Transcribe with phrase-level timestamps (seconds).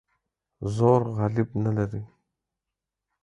[0.75, 2.03] زور غالب نه لري.